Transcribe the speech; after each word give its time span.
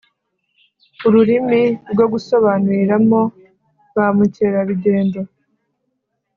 Ururimi 1.07 1.61
rwo 1.91 2.05
gusobanuriramo 2.13 3.21
ba 3.95 4.07
mukerarugendo. 4.17 5.19